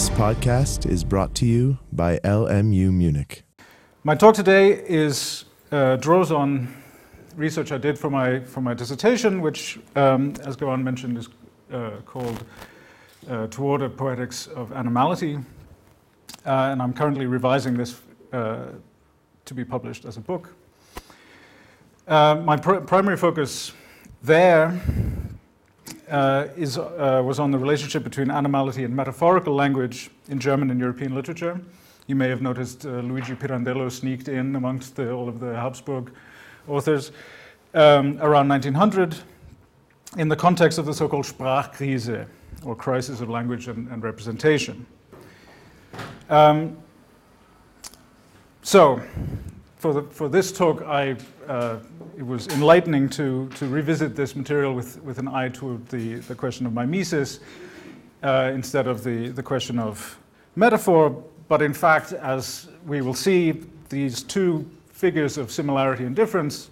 [0.00, 3.42] This podcast is brought to you by LMU Munich.
[4.02, 6.74] My talk today is uh, draws on
[7.36, 11.28] research I did for my for my dissertation, which, um, as Goran mentioned, is
[11.70, 12.42] uh, called
[13.28, 15.36] uh, "Toward a Poetics of Animality,"
[16.46, 18.00] uh, and I'm currently revising this
[18.32, 18.68] uh,
[19.44, 20.54] to be published as a book.
[22.08, 23.72] Uh, my pr- primary focus
[24.22, 24.80] there
[26.10, 30.80] uh, is, uh, was on the relationship between animality and metaphorical language in German and
[30.80, 31.60] European literature.
[32.06, 36.12] You may have noticed uh, Luigi Pirandello sneaked in amongst the, all of the Habsburg
[36.66, 37.12] authors
[37.74, 39.16] um, around 1900
[40.16, 42.26] in the context of the so called Sprachkrise,
[42.64, 44.84] or crisis of language and, and representation.
[46.28, 46.76] Um,
[48.62, 49.00] so,
[49.76, 51.16] for, the, for this talk, I,
[51.48, 51.78] uh,
[52.20, 56.34] it was enlightening to, to revisit this material with, with an eye to the, the
[56.34, 57.40] question of mimesis
[58.22, 60.18] uh, instead of the, the question of
[60.54, 61.24] metaphor.
[61.48, 66.68] But in fact, as we will see, these two figures of similarity and difference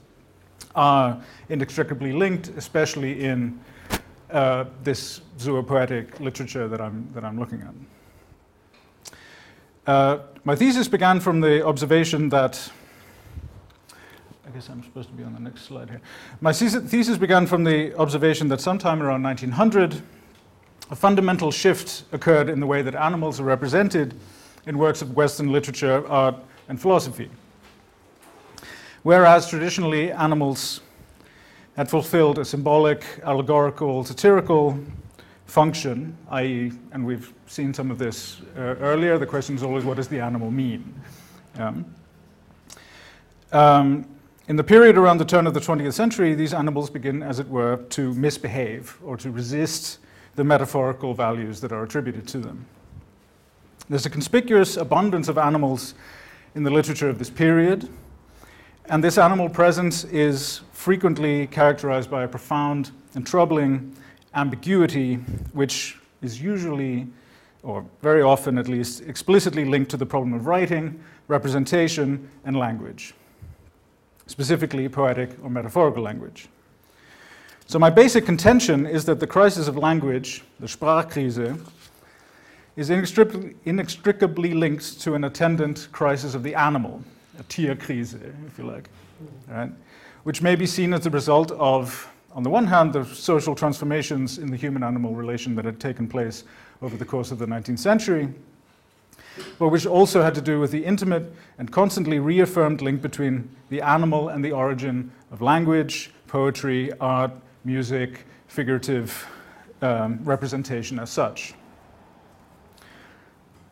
[0.75, 1.19] are
[1.49, 3.59] inextricably linked, especially in
[4.31, 9.15] uh, this zoopoetic literature that I'm, that I'm looking at.
[9.87, 12.71] Uh, my thesis began from the observation that
[14.49, 16.01] I guess I'm supposed to be on the next slide here.
[16.41, 20.01] My thesis began from the observation that sometime around 1900,
[20.91, 24.15] a fundamental shift occurred in the way that animals are represented
[24.65, 26.35] in works of Western literature, art,
[26.71, 27.29] and philosophy.
[29.03, 30.81] Whereas traditionally animals
[31.77, 34.83] had fulfilled a symbolic, allegorical, satirical
[35.45, 39.99] function, i.e., and we've seen some of this uh, earlier, the question is always what
[39.99, 40.99] does the animal mean?
[41.59, 41.85] Um,
[43.53, 44.07] um,
[44.49, 47.47] in the period around the turn of the 20th century, these animals begin, as it
[47.49, 49.99] were, to misbehave or to resist
[50.37, 52.65] the metaphorical values that are attributed to them.
[53.91, 55.95] There's a conspicuous abundance of animals
[56.55, 57.91] in the literature of this period,
[58.87, 63.95] and this animal presence is frequently characterized by a profound and troubling
[64.35, 65.17] ambiguity,
[65.53, 67.07] which is usually,
[67.63, 73.13] or very often at least, explicitly linked to the problem of writing, representation, and language
[74.29, 76.49] specifically poetic or metaphorical language.
[77.67, 81.61] So, my basic contention is that the crisis of language, the Sprachkrise,
[82.77, 87.03] is inextricably, linked to an attendant crisis of the animal,
[87.39, 88.15] a Tierkrise,
[88.47, 88.89] if you like,
[89.49, 89.71] right?
[90.23, 94.39] which may be seen as a result of, on the one hand, the social transformations
[94.39, 96.45] in the human animal relation that had taken place
[96.81, 98.29] over the course of the 19th century,
[99.59, 103.81] but which also had to do with the intimate and constantly reaffirmed link between the
[103.81, 107.33] animal and the origin of language, poetry, art,
[107.65, 109.27] music, figurative
[109.83, 111.55] um, representation as such.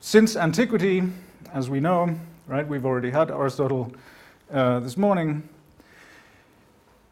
[0.01, 1.03] Since antiquity,
[1.53, 2.15] as we know,
[2.47, 3.93] right, we've already had Aristotle
[4.53, 5.49] uh, this morning,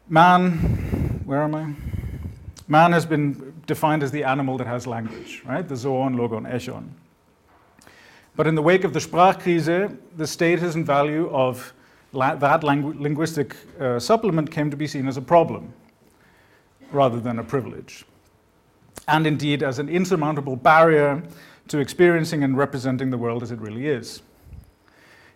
[0.07, 0.51] man,
[1.25, 1.73] where am I?
[2.67, 5.67] Man has been defined as the animal that has language, right?
[5.67, 6.89] The zoon, logon, echon.
[8.35, 11.73] But in the wake of the Sprachkrise, the status and value of
[12.11, 15.73] la- that langu- linguistic uh, supplement came to be seen as a problem
[16.91, 18.05] rather than a privilege.
[19.07, 21.23] And indeed, as an insurmountable barrier
[21.69, 24.21] to experiencing and representing the world as it really is.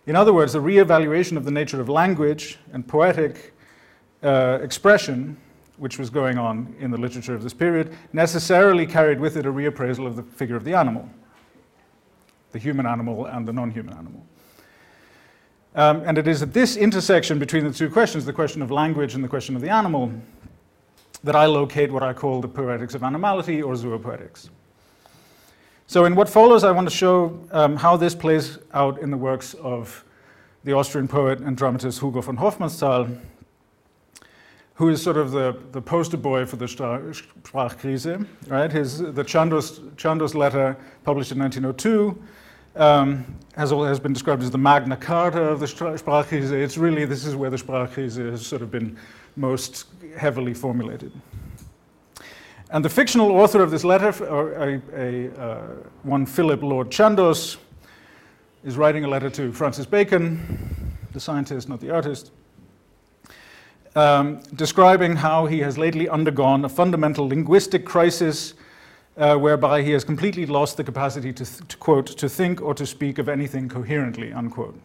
[0.06, 3.54] In other words, the re-evaluation of the nature of language and poetic
[4.22, 5.36] uh, expression,
[5.76, 9.52] which was going on in the literature of this period, necessarily carried with it a
[9.52, 11.08] reappraisal of the figure of the animal
[12.52, 14.24] the human animal and the non human animal.
[15.74, 19.14] Um, and it is at this intersection between the two questions, the question of language
[19.14, 20.12] and the question of the animal,
[21.22, 24.48] that I locate what I call the poetics of animality or zoopoetics.
[25.86, 29.16] So, in what follows, I want to show um, how this plays out in the
[29.16, 30.04] works of
[30.64, 33.18] the Austrian poet and dramatist Hugo von Hofmannsthal,
[34.80, 38.72] who is sort of the, the poster boy for the Sprachkrise, right?
[38.72, 40.74] His, the Chandos, Chandos letter,
[41.04, 42.18] published in 1902,
[42.76, 46.50] um, has, has been described as the Magna Carta of the Sprachkrise.
[46.50, 48.96] It's really, this is where the Sprachkrise has sort of been
[49.36, 49.84] most
[50.16, 51.12] heavily formulated.
[52.70, 55.66] And the fictional author of this letter, a, a, uh,
[56.04, 57.58] one Philip Lord Chandos,
[58.64, 62.30] is writing a letter to Francis Bacon, the scientist, not the artist,
[63.96, 68.54] um, describing how he has lately undergone a fundamental linguistic crisis
[69.16, 72.74] uh, whereby he has completely lost the capacity to, th- to, quote, to think or
[72.74, 74.78] to speak of anything coherently, unquote.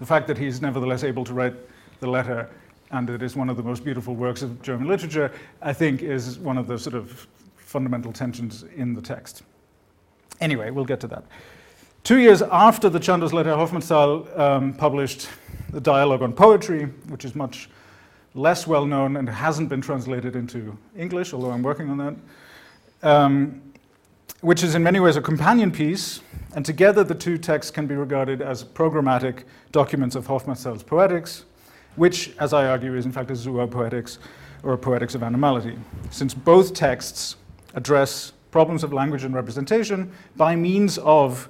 [0.00, 1.54] The fact that he's nevertheless able to write
[2.00, 2.48] the letter
[2.90, 5.30] and it is one of the most beautiful works of German literature,
[5.62, 9.42] I think is one of the sort of fundamental tensions in the text.
[10.40, 11.24] Anyway, we'll get to that.
[12.02, 15.28] Two years after the Chandos letter, Hofmannsthal um, published
[15.70, 17.68] the dialogue on poetry, which is much
[18.34, 22.16] less well known and hasn't been translated into English, although I'm working on that,
[23.02, 23.60] um,
[24.40, 26.20] which is in many ways a companion piece.
[26.54, 31.44] And together, the two texts can be regarded as programmatic documents of Hofmannsthal's poetics,
[31.96, 34.18] which, as I argue, is in fact a zoopoetics
[34.62, 35.78] or a poetics of animality,
[36.10, 37.36] since both texts
[37.74, 41.48] address problems of language and representation by means of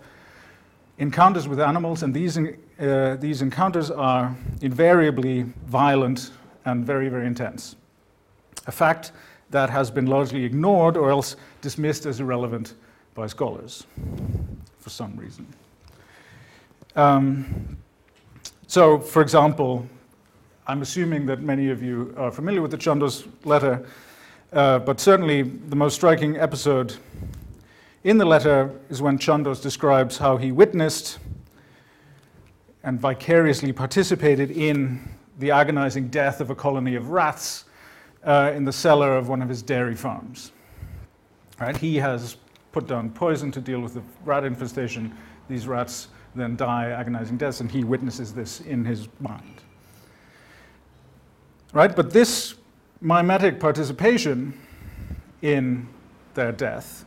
[1.01, 6.31] encounters with animals, and these, uh, these encounters are invariably violent
[6.67, 7.75] and very, very intense.
[8.67, 9.13] A fact
[9.51, 12.75] that has been largely ignored or else dismissed as irrelevant
[13.15, 13.87] by scholars
[14.79, 15.47] for some reason.
[16.95, 17.79] Um,
[18.67, 19.87] so, for example,
[20.67, 23.87] I'm assuming that many of you are familiar with the Chandos letter,
[24.53, 26.95] uh, but certainly the most striking episode
[28.05, 31.19] in the letter is when Chandos describes how he witnessed
[32.83, 35.07] and vicariously participated in
[35.39, 37.65] the agonizing death of a colony of rats
[38.25, 40.53] uh, in the cellar of one of his dairy farms.
[41.59, 41.77] Right?
[41.77, 42.37] He has
[42.73, 45.15] put down poison to deal with the rat infestation.
[45.49, 49.63] These rats then die agonizing deaths, and he witnesses this in his mind.
[51.73, 51.95] Right?
[51.95, 52.55] But this
[53.01, 54.59] mimetic participation
[55.43, 55.89] in
[56.35, 57.05] their death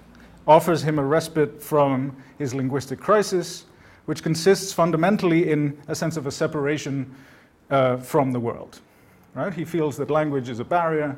[0.47, 3.65] offers him a respite from his linguistic crisis,
[4.05, 7.13] which consists fundamentally in a sense of a separation
[7.69, 8.79] uh, from the world.
[9.33, 9.53] Right?
[9.53, 11.17] He feels that language is a barrier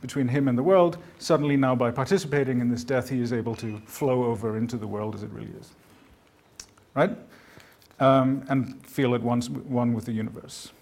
[0.00, 0.98] between him and the world.
[1.18, 4.86] Suddenly, now by participating in this death, he is able to flow over into the
[4.86, 5.70] world as it really is.
[6.94, 7.16] Right?
[8.00, 10.72] Um, and feel at once one with the universe.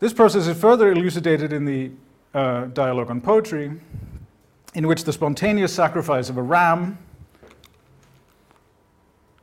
[0.00, 1.90] This process is further elucidated in the
[2.34, 3.70] uh, dialogue on poetry,
[4.76, 6.98] in which the spontaneous sacrifice of a ram,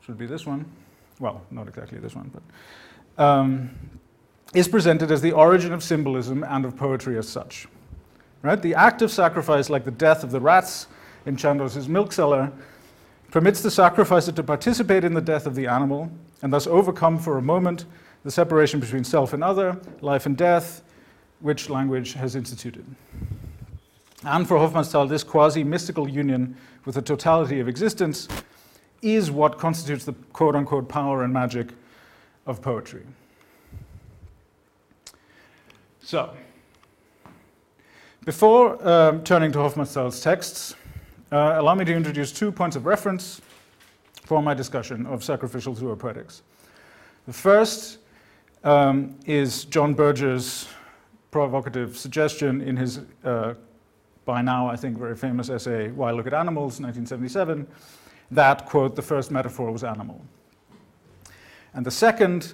[0.06, 0.64] should be this one,
[1.20, 2.32] well, not exactly this one,
[3.18, 3.72] but, um,
[4.54, 7.68] is presented as the origin of symbolism and of poetry as such.
[8.44, 8.62] Right?
[8.62, 10.86] The act of sacrifice, like the death of the rats
[11.26, 12.52] in Chandos' milk cellar,
[13.32, 16.12] permits the sacrificer to participate in the death of the animal
[16.44, 17.86] and thus overcome for a moment
[18.24, 20.84] the separation between self and other, life and death,
[21.40, 22.86] which language has instituted.
[24.26, 26.56] And for Hofmannsthal, this quasi mystical union
[26.86, 28.28] with the totality of existence
[29.02, 31.70] is what constitutes the quote unquote power and magic
[32.46, 33.04] of poetry.
[36.02, 36.34] So,
[38.26, 40.76] before um, turning to Hofmannsthal's texts,
[41.32, 43.42] uh, allow me to introduce two points of reference
[44.24, 46.42] for my discussion of sacrificial zoopoetics.
[47.28, 48.00] The first
[48.64, 50.70] um, is John Berger's
[51.32, 53.56] provocative suggestion in his uh,
[54.26, 57.68] by now, I think, very famous essay, Why Look at Animals, 1977,
[58.32, 60.22] that, quote, the first metaphor was animal.
[61.74, 62.54] And the second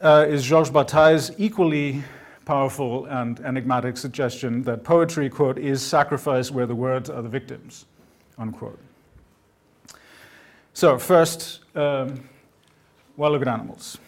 [0.00, 2.02] uh, is Georges Bataille's equally
[2.44, 7.86] powerful and enigmatic suggestion that poetry, quote, is sacrifice where the words are the victims,
[8.38, 8.78] unquote.
[10.72, 12.28] So, first, um,
[13.16, 13.98] Why Look at Animals.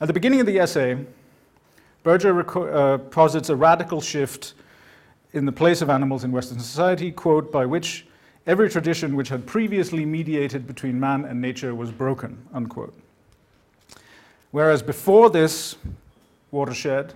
[0.00, 0.98] At the beginning of the essay,
[2.02, 2.40] Berger
[2.74, 4.54] uh, posits a radical shift
[5.32, 8.06] in the place of animals in Western society, quote, by which
[8.46, 12.94] every tradition which had previously mediated between man and nature was broken, unquote.
[14.50, 15.76] Whereas before this
[16.50, 17.14] watershed,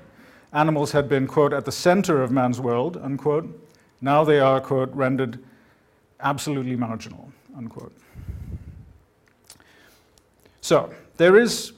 [0.53, 3.61] animals had been, quote, at the center of man's world, unquote,
[4.01, 5.43] now they are, quote, rendered
[6.21, 7.93] absolutely marginal, unquote.
[10.61, 11.73] So, there is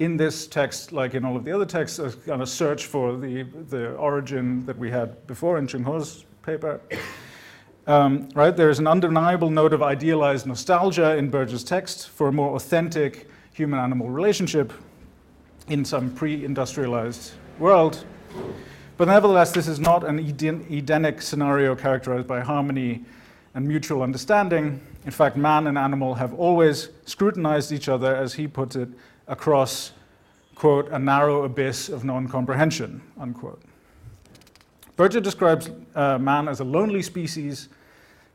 [0.00, 3.18] in this text, like in all of the other texts, a kind of search for
[3.18, 6.80] the, the origin that we had before in Chung Ho's paper.
[7.86, 12.32] Um, right, there is an undeniable note of idealized nostalgia in Berger's text for a
[12.32, 14.72] more authentic human-animal relationship
[15.68, 18.04] in some pre-industrialized world.
[18.96, 23.04] But nevertheless, this is not an Edenic scenario characterized by harmony
[23.54, 24.80] and mutual understanding.
[25.04, 28.88] In fact, man and animal have always scrutinized each other, as he puts it,
[29.30, 29.92] across,
[30.54, 33.62] quote, a narrow abyss of non comprehension, unquote.
[34.96, 37.70] Berger describes uh, man as a lonely species,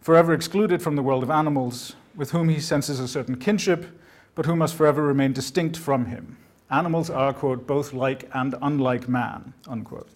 [0.01, 3.85] forever excluded from the world of animals, with whom he senses a certain kinship,
[4.33, 6.37] but who must forever remain distinct from him.
[6.71, 10.09] Animals are, quote, both like and unlike man, unquote.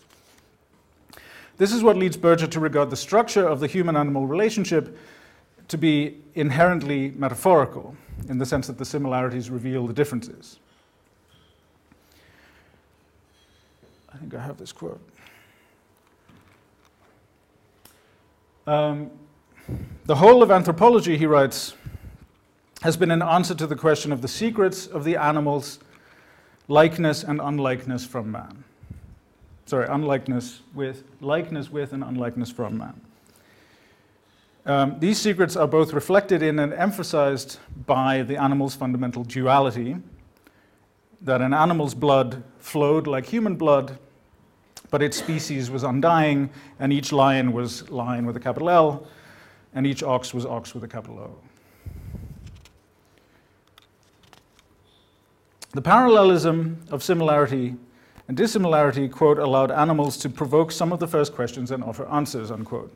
[1.57, 4.97] This is what leads Berger to regard the structure of the human animal relationship
[5.67, 7.95] to be inherently metaphorical,
[8.29, 10.59] in the sense that the similarities reveal the differences.
[14.13, 15.01] I think I have this quote.
[18.65, 19.09] Um,
[20.05, 21.73] the whole of anthropology, he writes,
[22.81, 25.79] has been an answer to the question of the secrets of the animal's
[26.67, 28.63] likeness and unlikeness from man.
[29.65, 33.01] Sorry, unlikeness with, likeness with and unlikeness from man.
[34.65, 39.97] Um, these secrets are both reflected in and emphasized by the animal's fundamental duality
[41.21, 43.97] that an animal's blood flowed like human blood,
[44.89, 46.49] but its species was undying,
[46.79, 49.07] and each lion was lion with a capital L,
[49.73, 51.35] and each ox was ox with a capital O.
[55.71, 57.75] The parallelism of similarity
[58.27, 62.51] and dissimilarity, quote, allowed animals to provoke some of the first questions and offer answers,
[62.51, 62.95] unquote.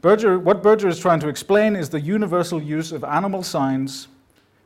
[0.00, 4.08] Berger, what Berger is trying to explain is the universal use of animal signs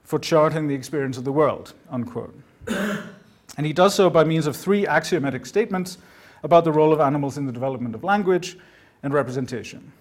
[0.04, 2.34] for charting the experience of the world, unquote.
[2.68, 5.98] and he does so by means of three axiomatic statements
[6.42, 8.58] about the role of animals in the development of language
[9.02, 9.92] and representation.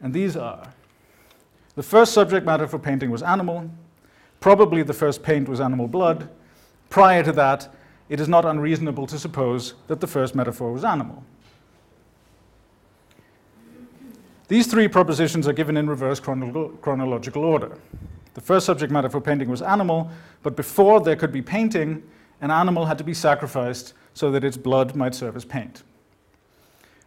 [0.00, 0.72] And these are
[1.76, 3.70] the first subject matter for painting was animal,
[4.44, 6.28] Probably the first paint was animal blood.
[6.90, 7.74] Prior to that,
[8.10, 11.24] it is not unreasonable to suppose that the first metaphor was animal.
[14.48, 17.78] These three propositions are given in reverse chronolo- chronological order.
[18.34, 20.10] The first subject matter for painting was animal,
[20.42, 22.02] but before there could be painting,
[22.40, 25.82] an animal had to be sacrificed so that its blood might serve as paint.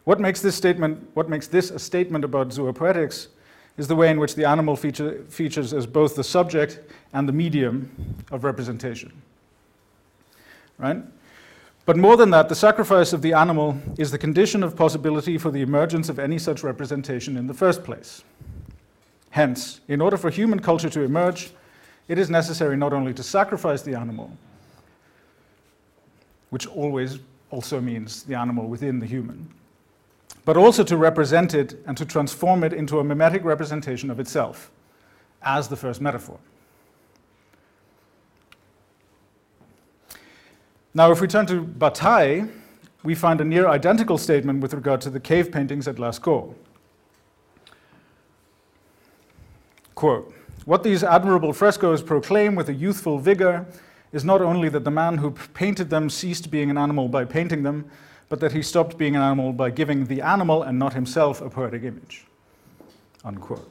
[0.05, 3.27] What makes this statement, what makes this a statement about zoopoetics
[3.77, 6.79] is the way in which the animal feature, features as both the subject
[7.13, 7.91] and the medium
[8.31, 9.11] of representation.
[10.77, 10.97] Right?
[11.85, 15.51] But more than that, the sacrifice of the animal is the condition of possibility for
[15.51, 18.23] the emergence of any such representation in the first place.
[19.37, 21.51] Hence, in order for human culture to emerge,
[22.07, 24.35] it is necessary not only to sacrifice the animal,
[26.49, 27.19] which always
[27.51, 29.47] also means the animal within the human,
[30.43, 34.71] but also to represent it and to transform it into a mimetic representation of itself
[35.43, 36.39] as the first metaphor.
[40.95, 42.47] Now, if we turn to Bataille,
[43.03, 46.55] we find a near identical statement with regard to the cave paintings at Lascaux.
[49.97, 50.31] Quote,
[50.65, 53.65] what these admirable frescoes proclaim with a youthful vigor
[54.11, 57.63] is not only that the man who painted them ceased being an animal by painting
[57.63, 57.89] them,
[58.29, 61.49] but that he stopped being an animal by giving the animal and not himself a
[61.49, 62.25] poetic image.
[63.25, 63.67] Unquote.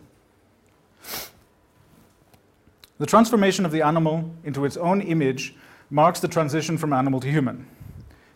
[2.98, 5.54] The transformation of the animal into its own image
[5.90, 7.68] marks the transition from animal to human,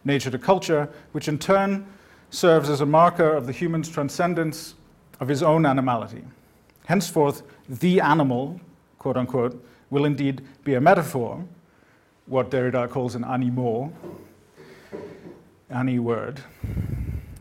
[0.04, 1.84] nature to culture, which in turn
[2.30, 4.76] serves as a marker of the human's transcendence
[5.18, 6.22] of his own animality.
[6.90, 8.60] Henceforth, the animal,
[8.98, 11.44] quote unquote, will indeed be a metaphor,
[12.26, 13.92] what Derrida calls an animal,
[15.70, 16.40] any word.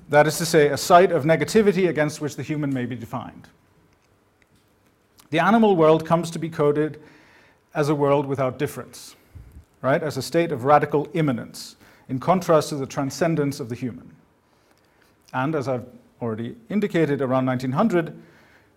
[0.10, 3.48] That is to say, a site of negativity against which the human may be defined.
[5.32, 7.02] The animal world comes to be coded
[7.74, 9.16] as a world without difference,
[9.82, 10.02] right?
[10.02, 11.76] As a state of radical immanence,
[12.08, 14.12] in contrast to the transcendence of the human.
[15.34, 15.86] And as I've
[16.22, 18.20] already indicated, around 1900,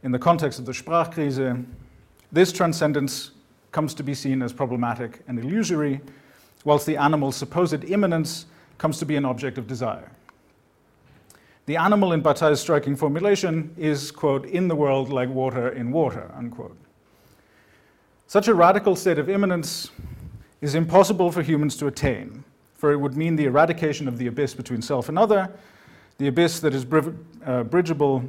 [0.03, 1.65] in the context of the Sprachkrise,
[2.31, 3.33] this transcendence
[3.71, 6.01] comes to be seen as problematic and illusory,
[6.65, 8.47] whilst the animal's supposed immanence
[8.79, 10.11] comes to be an object of desire.
[11.67, 16.31] The animal in Bataille's striking formulation is, quote, in the world like water in water,
[16.35, 16.77] unquote.
[18.27, 19.91] Such a radical state of immanence
[20.61, 22.45] is impossible for humans to attain,
[22.75, 25.53] for it would mean the eradication of the abyss between self and other,
[26.19, 26.85] the abyss that is
[27.47, 28.25] uh, bridgeable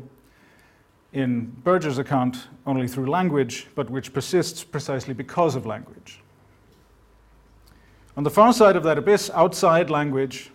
[1.13, 6.19] in Berger's account only through language, but which persists precisely because of language.
[8.17, 10.51] On the far side of that abyss, outside language,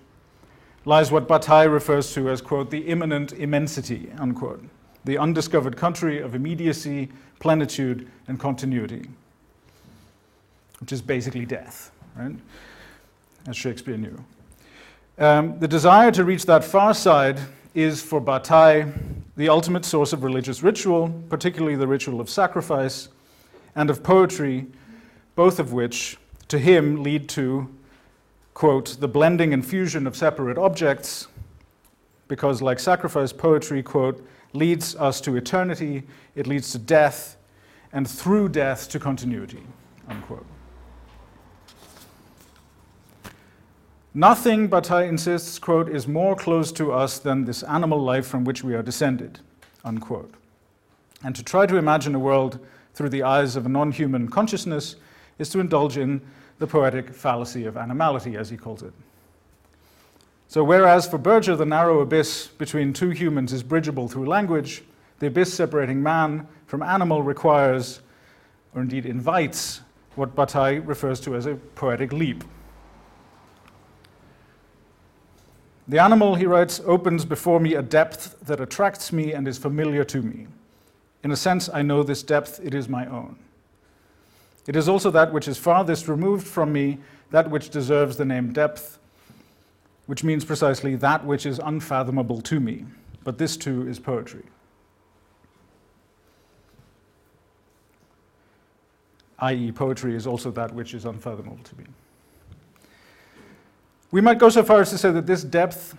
[0.84, 4.64] lies what Bataille refers to as, quote, the immanent immensity, unquote,
[5.04, 9.08] the undiscovered country of immediacy, plenitude, and continuity,
[10.80, 12.36] which is basically death, right?
[13.46, 14.24] As Shakespeare knew.
[15.18, 17.40] Um, the desire to reach that far side
[17.74, 18.92] is, for Bataille,
[19.38, 23.08] the ultimate source of religious ritual, particularly the ritual of sacrifice,
[23.76, 24.66] and of poetry,
[25.36, 26.16] both of which
[26.48, 27.72] to him lead to,
[28.52, 31.28] quote, the blending and fusion of separate objects,
[32.26, 36.02] because like sacrifice, poetry, quote, leads us to eternity,
[36.34, 37.36] it leads to death,
[37.92, 39.62] and through death to continuity,
[40.08, 40.44] unquote.
[44.18, 48.64] Nothing, Bataille insists, quote, is more close to us than this animal life from which
[48.64, 49.38] we are descended,
[49.84, 50.34] unquote.
[51.22, 52.58] And to try to imagine a world
[52.94, 54.96] through the eyes of a non human consciousness
[55.38, 56.20] is to indulge in
[56.58, 58.92] the poetic fallacy of animality, as he calls it.
[60.48, 64.82] So, whereas for Berger the narrow abyss between two humans is bridgeable through language,
[65.20, 68.00] the abyss separating man from animal requires,
[68.74, 69.82] or indeed invites,
[70.16, 72.42] what Bataille refers to as a poetic leap.
[75.88, 80.04] The animal, he writes, opens before me a depth that attracts me and is familiar
[80.04, 80.46] to me.
[81.24, 83.38] In a sense, I know this depth, it is my own.
[84.66, 86.98] It is also that which is farthest removed from me,
[87.30, 88.98] that which deserves the name depth,
[90.04, 92.84] which means precisely that which is unfathomable to me.
[93.24, 94.44] But this too is poetry.
[99.40, 101.84] i.e., poetry is also that which is unfathomable to me.
[104.10, 105.94] We might go so far as to say that this depth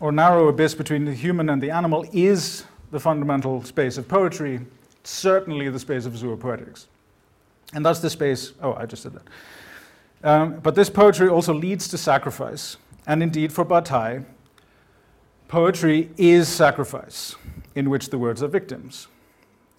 [0.00, 4.60] or narrow abyss between the human and the animal is the fundamental space of poetry,
[5.02, 6.86] certainly the space of zoopoetics.
[7.72, 9.22] And that's the space, oh, I just said that.
[10.22, 12.76] Um, but this poetry also leads to sacrifice.
[13.06, 14.26] And indeed, for Bataille,
[15.48, 17.34] poetry is sacrifice,
[17.74, 19.08] in which the words are victims.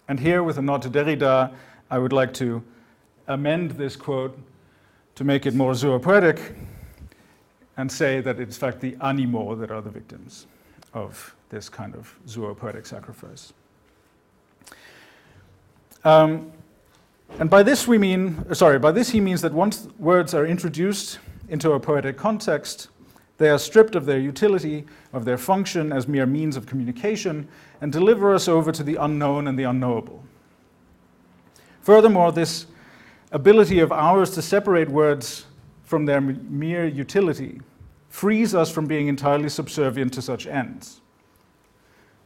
[0.08, 1.54] And here, with a nod to Derrida,
[1.92, 2.64] I would like to
[3.28, 4.36] amend this quote
[5.14, 6.56] to make it more zoopoetic
[7.80, 10.48] and say that it's in fact the animots that are the victims
[10.94, 13.54] of this kind of zoopoetic sacrifice.
[16.04, 16.52] Um,
[17.40, 21.20] and by this we mean, sorry, by this he means that once words are introduced
[21.48, 22.90] into a poetic context,
[23.38, 24.84] they are stripped of their utility,
[25.14, 27.48] of their function as mere means of communication,
[27.80, 30.22] and deliver us over to the unknown and the unknowable.
[31.80, 32.66] Furthermore, this
[33.32, 35.46] ability of ours to separate words
[35.90, 37.60] from their mere utility
[38.10, 41.02] frees us from being entirely subservient to such ends.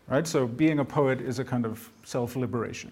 [0.09, 0.27] Right?
[0.27, 2.91] So being a poet is a kind of self-liberation.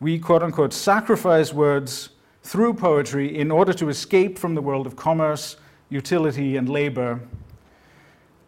[0.00, 2.10] We quote unquote sacrifice words
[2.42, 5.56] through poetry in order to escape from the world of commerce,
[5.88, 7.18] utility, and labor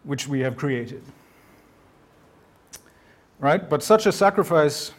[0.03, 1.01] which we have created.
[3.39, 3.67] Right?
[3.67, 4.91] But such a sacrifice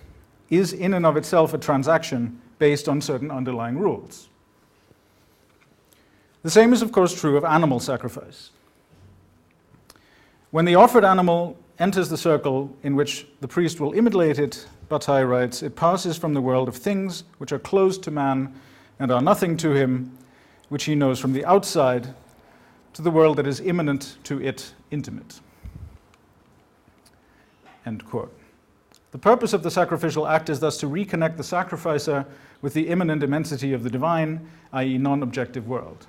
[0.51, 4.31] is in and of itself a transaction based on certain underlying rules.
[6.43, 8.51] The same is, of course, true of animal sacrifice.
[10.51, 15.25] When the offered animal enters the circle in which the priest will immolate it, Bataille
[15.25, 18.55] writes, it passes from the world of things which are closed to man
[18.99, 20.17] and are nothing to him,
[20.69, 22.15] which he knows from the outside,
[22.95, 25.41] to the world that is immanent to it, intimate.
[27.85, 28.35] End quote.
[29.11, 32.27] The purpose of the sacrificial act is thus to reconnect the sacrificer
[32.61, 36.07] with the immanent immensity of the divine, i.e., non objective world.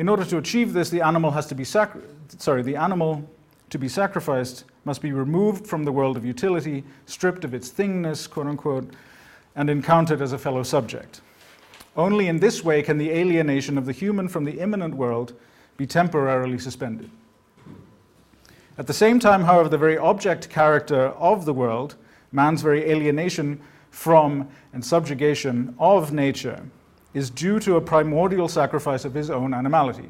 [0.00, 2.00] In order to achieve this, the animal has to be sacri-
[2.38, 3.22] sorry, the animal
[3.68, 8.26] to be sacrificed must be removed from the world of utility, stripped of its thingness,
[8.26, 8.94] quote unquote,
[9.54, 11.20] and encountered as a fellow subject.
[11.98, 15.34] Only in this way can the alienation of the human from the immanent world
[15.76, 17.10] be temporarily suspended.
[18.78, 21.96] At the same time, however, the very object character of the world,
[22.32, 23.60] man's very alienation
[23.90, 26.62] from and subjugation of nature,
[27.14, 30.08] is due to a primordial sacrifice of his own animality.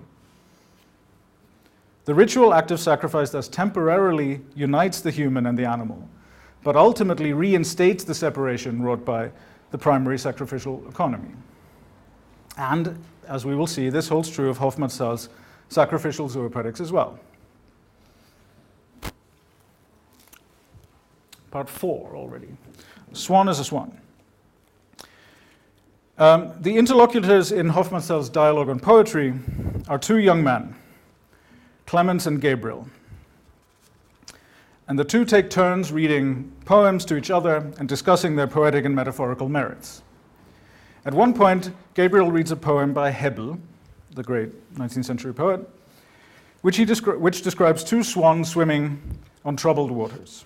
[2.05, 6.09] The ritual act of sacrifice thus temporarily unites the human and the animal,
[6.63, 9.31] but ultimately reinstates the separation wrought by
[9.71, 11.31] the primary sacrificial economy.
[12.57, 15.29] And, as we will see, this holds true of Hofmannsthal's
[15.69, 17.19] sacrificial zoopoetics as well.
[21.51, 22.49] part four already.
[23.13, 23.97] Swan is a swan.
[26.21, 29.33] Um, the interlocutors in Hofmannsthal's dialogue on poetry
[29.89, 30.75] are two young men,
[31.87, 32.87] Clemens and Gabriel.
[34.87, 38.95] And the two take turns reading poems to each other and discussing their poetic and
[38.95, 40.03] metaphorical merits.
[41.07, 43.59] At one point, Gabriel reads a poem by Hebbel,
[44.11, 45.67] the great 19th century poet,
[46.61, 49.01] which, he descri- which describes two swans swimming
[49.43, 50.45] on troubled waters.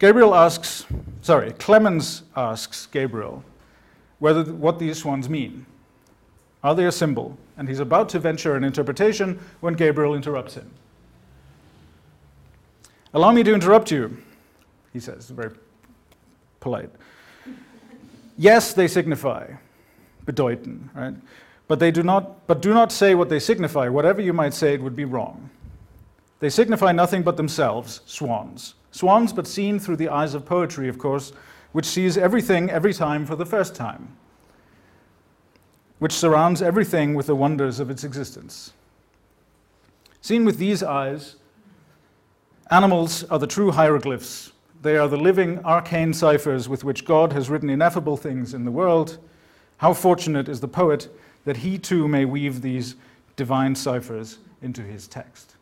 [0.00, 0.86] Gabriel asks,
[1.22, 3.44] sorry, Clemens asks Gabriel
[4.18, 5.66] whether what these swans mean.
[6.62, 7.36] Are they a symbol?
[7.56, 10.70] And he's about to venture an interpretation when Gabriel interrupts him.
[13.14, 14.16] Allow me to interrupt you,
[14.92, 15.54] he says, very
[16.60, 16.90] polite.
[18.36, 19.46] yes, they signify,
[20.24, 21.14] bedeuten, right?
[21.68, 23.88] But they do not but do not say what they signify.
[23.88, 25.50] Whatever you might say, it would be wrong.
[26.40, 28.74] They signify nothing but themselves, swans.
[28.90, 31.32] Swans, but seen through the eyes of poetry, of course,
[31.76, 34.16] which sees everything every time for the first time,
[35.98, 38.72] which surrounds everything with the wonders of its existence.
[40.22, 41.36] Seen with these eyes,
[42.70, 44.52] animals are the true hieroglyphs.
[44.80, 48.70] They are the living arcane ciphers with which God has written ineffable things in the
[48.70, 49.18] world.
[49.76, 52.96] How fortunate is the poet that he too may weave these
[53.36, 55.56] divine ciphers into his text.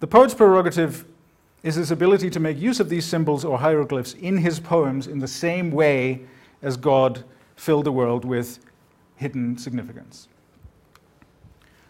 [0.00, 1.06] The poet's prerogative
[1.64, 5.18] is his ability to make use of these symbols or hieroglyphs in his poems in
[5.18, 6.20] the same way
[6.62, 7.24] as God
[7.56, 8.58] filled the world with
[9.16, 10.28] hidden significance.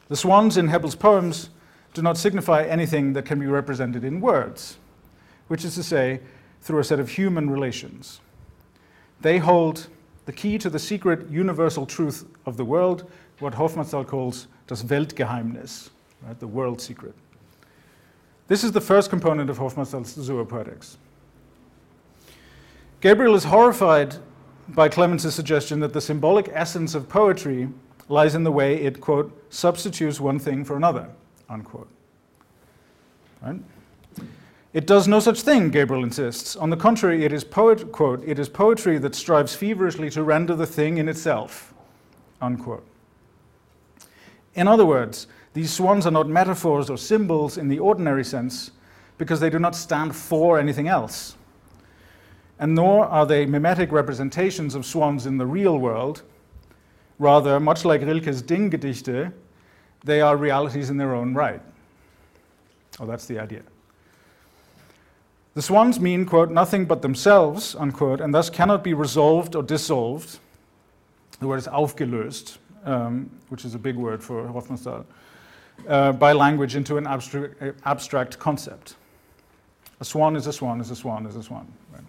[0.09, 1.51] The swans in Hebbel's poems
[1.93, 4.79] do not signify anything that can be represented in words,
[5.49, 6.21] which is to say,
[6.61, 8.21] through a set of human relations.
[9.23, 9.89] They hold
[10.27, 13.11] the key to the secret universal truth of the world,
[13.41, 15.91] what Hofmannsthal calls das Weltgeheimnis,
[16.23, 17.15] right, the world secret.
[18.47, 20.97] This is the first component of Hofmannsthal's zoopoetics.
[23.01, 24.17] Gabriel is horrified
[24.69, 27.69] by Clemens' suggestion that the symbolic essence of poetry
[28.09, 31.09] lies in the way it, quote, substitutes one thing for another,
[31.49, 31.89] unquote.
[33.43, 33.61] Right?
[34.73, 36.57] It does no such thing, Gabriel insists.
[36.57, 40.55] On the contrary, it is poet, quote, it is poetry that strives feverishly to render
[40.55, 41.73] the thing in itself,
[42.43, 42.85] unquote.
[44.55, 48.73] In other words, these swans are not metaphors or symbols in the ordinary sense
[49.19, 51.37] because they do not stand for anything else.
[52.59, 56.23] And nor are they mimetic representations of swans in the real world.
[57.21, 59.33] Rather, much like Rilke's Dinggedichte,
[60.03, 61.63] they are realities in their own right.
[62.99, 63.63] Oh, that's the idea.
[65.55, 70.41] The swans mean, quote, nothing but themselves, unquote, and thus cannot be resolved or dissolved.
[71.39, 75.05] The word is aufgelöst, um, which is a big word for Hofmannsthal
[75.89, 78.97] uh, by language into an abstract, abstract concept.
[80.01, 81.67] A swan is a swan is a swan is a swan.
[81.93, 82.03] Right?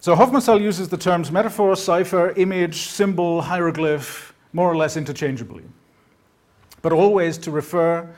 [0.00, 5.64] So Hofmannsthal uses the terms metaphor, cipher, image, symbol, hieroglyph more or less interchangeably,
[6.82, 8.08] but always to refer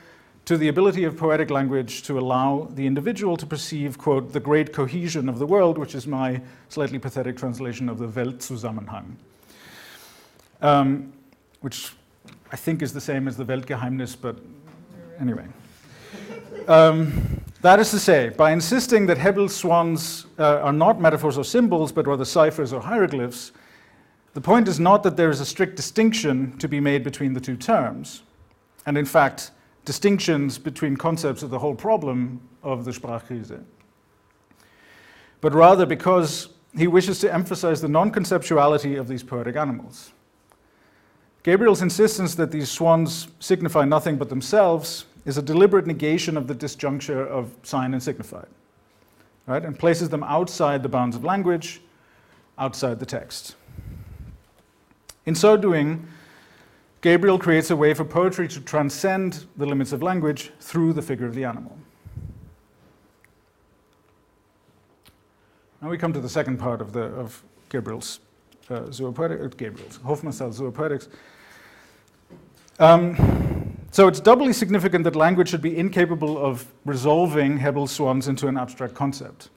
[0.45, 4.73] to the ability of poetic language to allow the individual to perceive, quote, the great
[4.73, 9.15] cohesion of the world, which is my slightly pathetic translation of the Weltzusammenhang,
[10.61, 11.13] um,
[11.61, 11.93] which
[12.51, 14.37] I think is the same as the Weltgeheimnis, but
[15.19, 15.45] anyway.
[16.67, 21.43] Um, that is to say, by insisting that Hebbel's swans uh, are not metaphors or
[21.43, 23.53] symbols, but rather ciphers or hieroglyphs,
[24.33, 27.39] the point is not that there is a strict distinction to be made between the
[27.39, 28.23] two terms.
[28.85, 29.51] And in fact,
[29.85, 33.63] distinctions between concepts are the whole problem of the Sprachkrise.
[35.41, 40.11] But rather because he wishes to emphasize the non conceptuality of these poetic animals.
[41.43, 46.55] Gabriel's insistence that these swans signify nothing but themselves is a deliberate negation of the
[46.55, 48.47] disjuncture of sign and signified,
[49.45, 49.63] right?
[49.63, 51.81] And places them outside the bounds of language,
[52.57, 53.55] outside the text.
[55.25, 56.07] In so doing,
[57.01, 61.25] Gabriel creates a way for poetry to transcend the limits of language through the figure
[61.25, 61.77] of the animal.
[65.81, 68.21] Now we come to the second part of, the, of Gabriel's
[68.69, 71.09] uh, zoopoetics, uh, Gabriel's Hofmannsthal's zoopoetics,
[72.79, 78.47] um, so it's doubly significant that language should be incapable of resolving Hebbel's swans into
[78.47, 79.49] an abstract concept.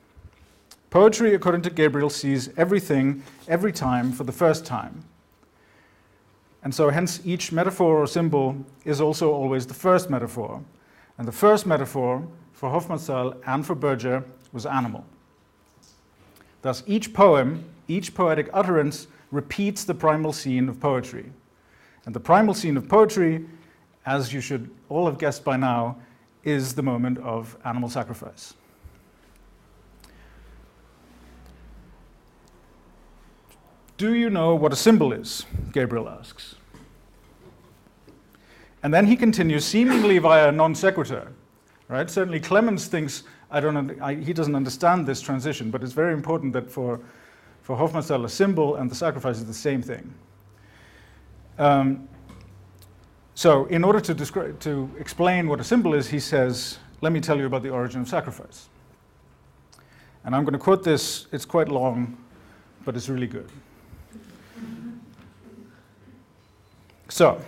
[0.91, 5.05] Poetry, according to Gabriel, sees everything every time for the first time.
[6.63, 10.63] And so, hence, each metaphor or symbol is also always the first metaphor.
[11.17, 15.05] And the first metaphor for Hofmannsthal and for Berger was animal.
[16.63, 21.31] Thus, each poem, each poetic utterance repeats the primal scene of poetry.
[22.07, 23.45] And the primal scene of poetry,
[24.07, 25.97] as you should all have guessed by now,
[26.45, 28.55] is the moment of animal sacrifice.
[33.97, 35.45] Do you know what a symbol is?
[35.73, 36.55] Gabriel asks.
[38.83, 41.33] And then he continues, seemingly via non sequitur.
[41.89, 42.09] Right?
[42.09, 44.01] Certainly, Clemens thinks I don't.
[44.01, 47.01] I, he doesn't understand this transition, but it's very important that for
[47.63, 50.13] for Hofmannsthal, a symbol and the sacrifice is the same thing.
[51.59, 52.09] Um,
[53.35, 57.21] so, in order to, describe, to explain what a symbol is, he says, Let me
[57.21, 58.69] tell you about the origin of sacrifice.
[60.25, 62.17] And I'm going to quote this, it's quite long,
[62.85, 63.49] but it's really good.
[67.09, 67.41] So,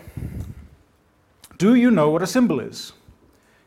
[1.59, 2.92] do you know what a symbol is?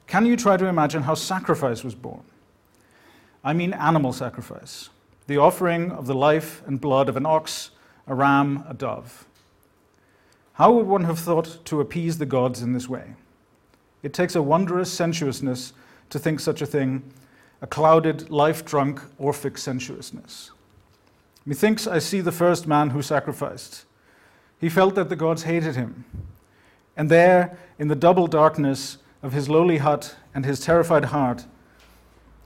[0.08, 2.24] Can you try to imagine how sacrifice was born?
[3.44, 4.90] I mean animal sacrifice,
[5.28, 7.72] the offering of the life and blood of an ox,
[8.08, 9.26] a ram, a dove.
[10.54, 13.16] How would one have thought to appease the gods in this way?
[14.04, 15.74] It takes a wondrous sensuousness
[16.10, 17.04] to think such a thing,
[17.62, 20.52] a clouded, life drunk, Orphic sensuousness.
[21.46, 23.86] Methinks I see the first man who sacrificed.
[24.60, 26.06] He felt that the gods hated him.
[26.96, 31.46] And there, in the double darkness of his lowly hut and his terrified heart,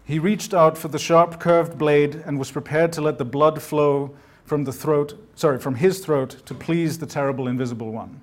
[0.06, 3.62] he reached out for the sharp curved blade and was prepared to let the blood
[3.62, 4.16] flow
[4.46, 8.22] from the throat, sorry, from his throat to please the terrible invisible one.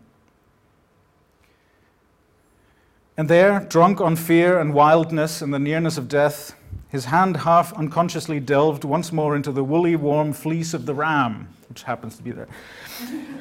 [3.16, 6.54] And there, drunk on fear and wildness and the nearness of death,
[6.88, 11.48] his hand half unconsciously delved once more into the woolly, warm fleece of the ram,
[11.68, 12.48] which happens to be there.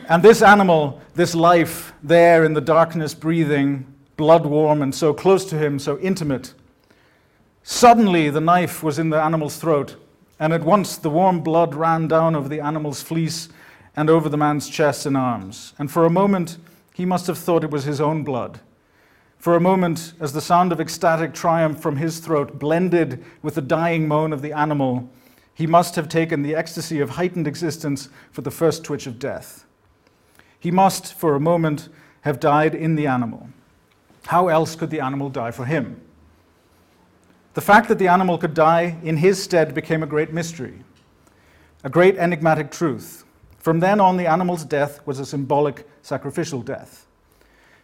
[0.10, 3.86] And this animal, this life, there in the darkness, breathing,
[4.18, 6.54] blood warm and so close to him, so intimate.
[7.64, 9.96] Suddenly, the knife was in the animal's throat,
[10.42, 13.48] and at once the warm blood ran down over the animal's fleece
[13.96, 15.74] and over the man's chest and arms.
[15.78, 16.58] And for a moment,
[16.96, 18.60] he must have thought it was his own blood.
[19.38, 23.62] For a moment, as the sound of ecstatic triumph from his throat blended with the
[23.62, 25.12] dying moan of the animal,
[25.54, 29.68] he must have taken the ecstasy of heightened existence for the first twitch of death.
[30.60, 31.88] He must, for a moment,
[32.22, 33.50] have died in the animal.
[34.26, 36.02] How else could the animal die for him?
[37.54, 40.84] The fact that the animal could die in his stead became a great mystery,
[41.84, 43.26] a great enigmatic truth.
[43.58, 47.06] From then on, the animal's death was a symbolic sacrificial death.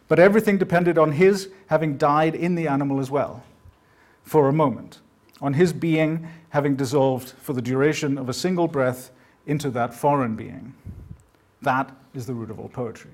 [0.08, 3.44] But everything depended on his having died in the animal as well,
[4.22, 5.00] for a moment,
[5.42, 9.10] on his being having dissolved for the duration of a single breath
[9.46, 10.72] into that foreign being.
[11.60, 13.10] That is the root of all poetry.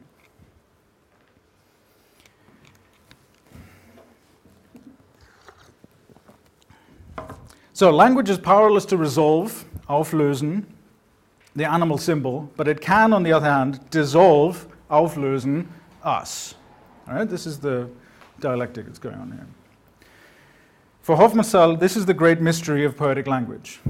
[7.77, 10.65] So, language is powerless to resolve, auflösen,
[11.57, 15.67] the animal symbol, but it can, on the other hand, dissolve, auflösen,
[16.05, 16.55] us.
[17.09, 17.91] All right, this is the
[18.39, 19.47] dialectic that's going on here.
[21.03, 23.81] For Hofmannsthal, this is the great mystery of poetic language.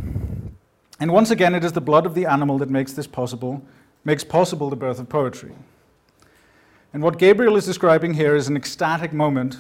[0.99, 3.63] And once again, it is the blood of the animal that makes this possible,
[4.03, 5.53] makes possible the birth of poetry.
[6.95, 9.59] And what Gabriel is describing here is an ecstatic moment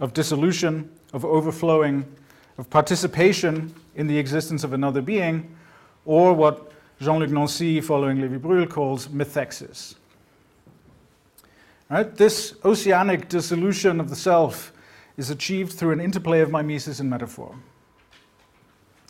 [0.00, 2.06] of dissolution, of overflowing,
[2.58, 5.54] of participation in the existence of another being,
[6.04, 9.96] or what Jean-Luc Nancy, following Lévy-Bruhl, calls methexis.
[11.90, 12.14] Right?
[12.14, 14.72] This oceanic dissolution of the self
[15.16, 17.54] is achieved through an interplay of mimesis and metaphor.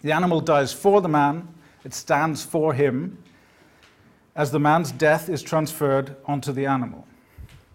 [0.03, 1.49] The animal dies for the man,
[1.85, 3.19] it stands for him,
[4.35, 7.07] as the man's death is transferred onto the animal.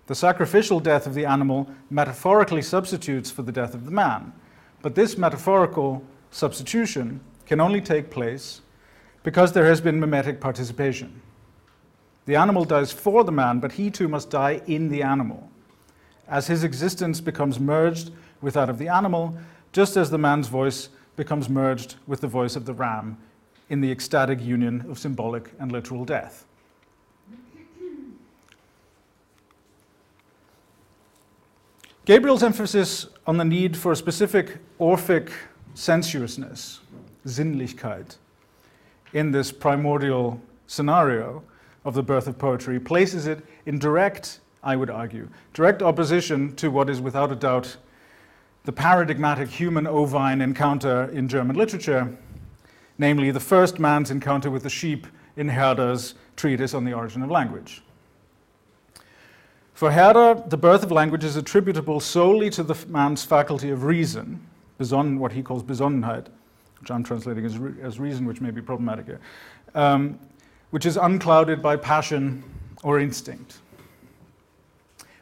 [0.08, 4.34] The sacrificial death of the animal metaphorically substitutes for the death of the man,
[4.82, 8.62] but this metaphorical substitution can only take place
[9.24, 11.22] because there has been mimetic participation.
[12.26, 15.50] The animal dies for the man, but he too must die in the animal.
[16.28, 18.12] As his existence becomes merged
[18.42, 19.38] with that of the animal,
[19.72, 23.18] just as the man's voice becomes merged with the voice of the ram
[23.70, 26.46] in the ecstatic union of symbolic and literal death.
[32.06, 35.32] Gabriel's emphasis on the need for a specific Orphic
[35.74, 36.80] sensuousness,
[37.26, 38.16] Sinnlichkeit,
[39.14, 41.44] in this primordial scenario
[41.84, 46.72] of the birth of poetry places it in direct, I would argue, direct opposition to
[46.72, 47.76] what is without a doubt
[48.64, 52.18] the paradigmatic human ovine encounter in German literature,
[52.98, 57.32] namely the first man's encounter with the sheep in Herder's treatise on the origin of
[57.32, 57.82] language.
[59.78, 64.42] For Herder, the birth of language is attributable solely to the man's faculty of reason,
[64.80, 66.26] besonnen, what he calls Besonnenheit,
[66.80, 69.20] which I'm translating as, re- as reason, which may be problematic here.
[69.76, 70.18] Um,
[70.72, 72.44] which is unclouded by passion
[72.82, 73.60] or instinct.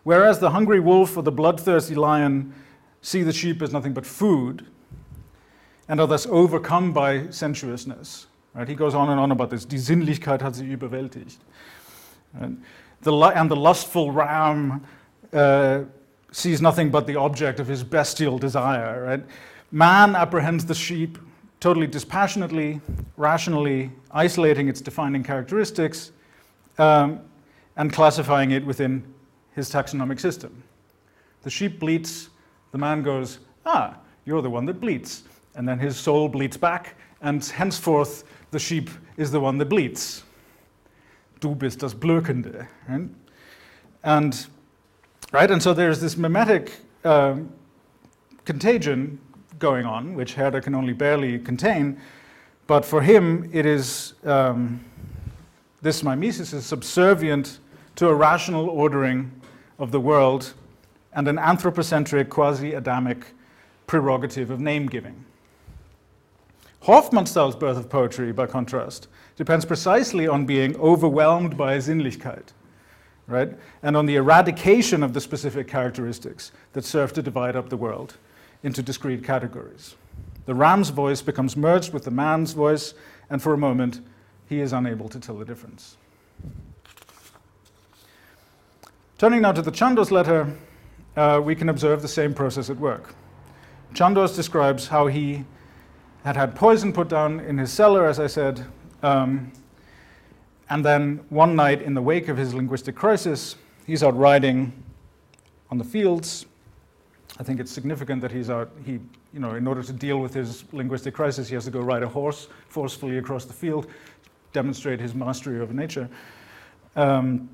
[0.04, 2.54] Whereas the hungry wolf or the bloodthirsty lion
[3.02, 4.66] see the sheep as nothing but food
[5.90, 8.28] and are thus overcome by sensuousness.
[8.54, 8.70] Right?
[8.70, 9.66] He goes on and on about this.
[9.66, 11.40] Die Sinnlichkeit hat sie überwältigt.
[12.40, 12.64] And
[13.06, 14.84] the, and the lustful ram
[15.32, 15.84] uh,
[16.32, 19.04] sees nothing but the object of his bestial desire.
[19.04, 19.24] Right?
[19.72, 21.18] Man apprehends the sheep
[21.60, 22.82] totally dispassionately,
[23.16, 26.12] rationally, isolating its defining characteristics,
[26.78, 27.22] um,
[27.78, 29.04] and classifying it within
[29.54, 30.64] his taxonomic system.
[31.44, 32.30] The sheep bleats,
[32.72, 35.24] the man goes, Ah, you're the one that bleats.
[35.56, 40.24] And then his soul bleats back, and henceforth the sheep is the one that bleats.
[41.40, 42.68] Du bist das Blökende.
[42.88, 43.10] Right?
[44.04, 44.48] And,
[45.32, 46.72] right, and so there's this mimetic
[47.04, 47.52] um,
[48.46, 49.20] contagion
[49.60, 52.00] going on, which Herder can only barely contain.
[52.68, 54.80] But for him, it is um,
[55.82, 57.60] this mimesis is subservient
[57.96, 59.32] to a rational ordering
[59.78, 60.54] of the world
[61.14, 63.26] and an anthropocentric, quasi Adamic
[63.88, 65.26] prerogative of name giving.
[66.84, 72.54] Hofmannsthal's birth of poetry, by contrast, depends precisely on being overwhelmed by Sinnlichkeit,
[73.28, 73.54] right?
[73.84, 78.18] And on the eradication of the specific characteristics that serve to divide up the world
[78.64, 79.96] into discrete categories.
[80.46, 82.94] The ram's voice becomes merged with the man's voice,
[83.30, 84.02] and for a moment,
[84.48, 85.98] he is unable to tell the difference.
[89.18, 90.56] Turning now to the Chandos letter,
[91.16, 93.16] uh, we can observe the same process at work.
[93.94, 95.46] Chandos describes how he
[96.24, 98.66] had had poison put down in his cellar, as I said,
[99.04, 99.52] um,
[100.70, 103.56] and then one night in the wake of his linguistic crisis,
[103.86, 104.74] he's out riding
[105.70, 106.46] on the fields.
[107.40, 108.94] I think it's significant that he's out, he,
[109.34, 112.04] you know, in order to deal with his linguistic crisis, he has to go ride
[112.04, 113.88] a horse forcefully across the field,
[114.54, 116.10] demonstrate his mastery over nature.
[116.96, 117.50] Um,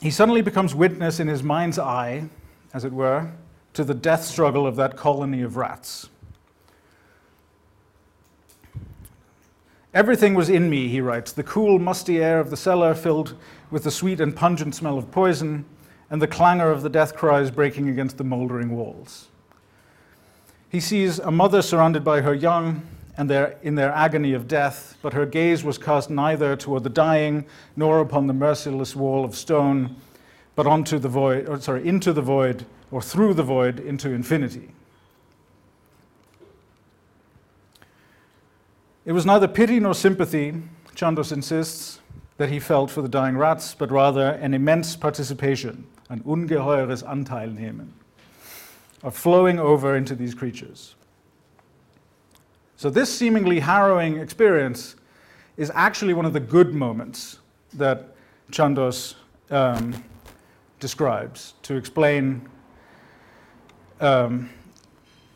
[0.00, 2.28] he suddenly becomes witness in his mind's eye,
[2.74, 3.30] as it were,
[3.74, 6.08] to the death struggle of that colony of rats.
[9.98, 13.34] Everything was in me, he writes the cool, musty air of the cellar filled
[13.68, 15.64] with the sweet and pungent smell of poison,
[16.08, 19.26] and the clangor of the death cries breaking against the mouldering walls.
[20.68, 22.82] He sees a mother surrounded by her young
[23.16, 26.90] and their, in their agony of death, but her gaze was cast neither toward the
[26.90, 29.96] dying nor upon the merciless wall of stone,
[30.54, 34.70] but onto the void, or sorry, into the void, or through the void into infinity.
[39.08, 40.52] It was neither pity nor sympathy,
[40.94, 42.00] Chandos insists,
[42.36, 47.94] that he felt for the dying rats, but rather an immense participation, an ungeheures Anteilnehmen,
[49.02, 50.94] of flowing over into these creatures.
[52.76, 54.94] So, this seemingly harrowing experience
[55.56, 57.38] is actually one of the good moments
[57.72, 58.14] that
[58.52, 59.14] Chandos
[59.48, 60.04] um,
[60.80, 62.46] describes to explain
[64.02, 64.50] um,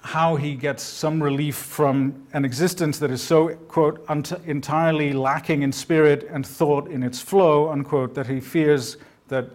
[0.03, 4.05] how he gets some relief from an existence that is so, quote,
[4.47, 8.97] entirely lacking in spirit and thought in its flow, unquote, that he fears
[9.29, 9.49] that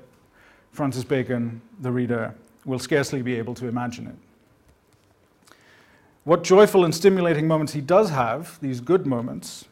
[0.71, 2.33] Francis Bacon, the reader,
[2.65, 4.15] will scarcely be able to imagine it.
[6.23, 9.65] What joyful and stimulating moments he does have, these good moments,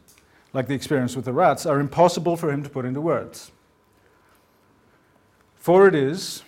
[0.53, 3.51] like the experience with the rats, are impossible for him to put into words.
[5.55, 6.43] For it is,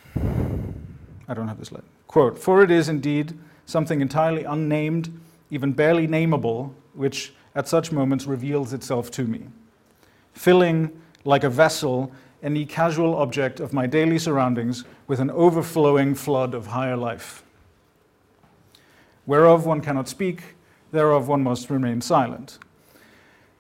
[1.28, 3.38] I don't have this letter, quote, for it is indeed
[3.68, 5.12] something entirely unnamed,
[5.52, 9.48] even barely nameable, which at such moments reveals itself to me,
[10.34, 16.56] filling like a vessel any casual object of my daily surroundings with an overflowing flood
[16.56, 17.44] of higher life
[19.28, 20.56] whereof one cannot speak,
[20.92, 22.58] thereof one must remain silent.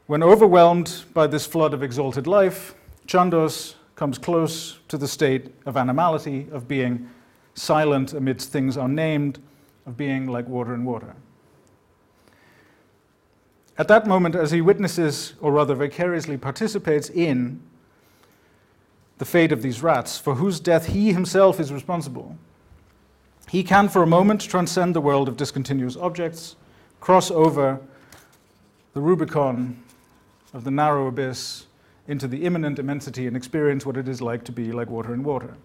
[0.07, 2.73] When overwhelmed by this flood of exalted life,
[3.05, 7.09] Chandos comes close to the state of animality, of being
[7.53, 9.39] silent amidst things unnamed,
[9.87, 11.15] of being like water and water.
[13.77, 17.61] At that moment, as he witnesses, or rather vicariously participates in,
[19.17, 22.37] the fate of these rats, for whose death he himself is responsible,
[23.49, 26.55] he can, for a moment, transcend the world of discontinuous objects,
[26.99, 27.79] cross over
[28.93, 29.81] the Rubicon
[30.53, 31.65] of the narrow abyss
[32.07, 35.23] into the immanent immensity and experience what it is like to be like water in
[35.23, 35.55] water.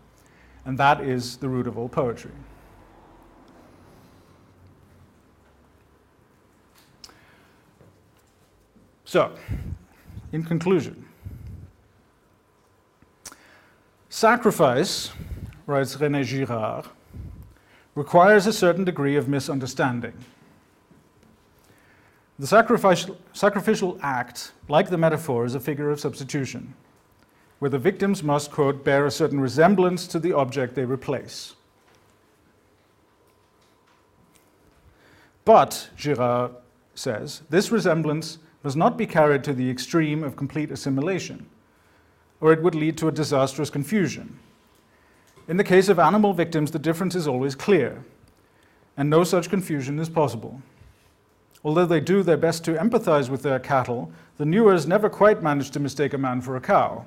[0.64, 2.30] And that is the root of all poetry.
[9.12, 9.30] So,
[10.32, 11.04] in conclusion,
[14.08, 15.10] sacrifice,
[15.66, 16.86] writes René Girard,
[17.94, 20.14] requires a certain degree of misunderstanding.
[22.38, 26.72] The sacrificial, sacrificial act, like the metaphor, is a figure of substitution,
[27.58, 31.54] where the victims must, quote, bear a certain resemblance to the object they replace.
[35.44, 36.52] But, Girard
[36.94, 41.46] says, this resemblance must not be carried to the extreme of complete assimilation,
[42.40, 44.38] or it would lead to a disastrous confusion.
[45.48, 48.04] In the case of animal victims, the difference is always clear,
[48.96, 50.62] and no such confusion is possible.
[51.64, 55.70] Although they do their best to empathize with their cattle, the Nuer never quite manage
[55.70, 57.04] to mistake a man for a cow,